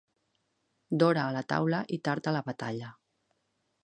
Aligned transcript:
D'hora 1.03 1.21
a 1.25 1.35
la 1.35 1.43
taula 1.53 1.81
i 1.97 1.99
tard 2.09 2.31
a 2.31 2.33
la 2.39 2.41
batalla. 2.51 2.89